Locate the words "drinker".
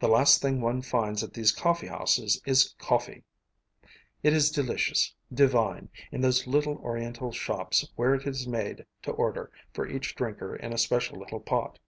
10.14-10.54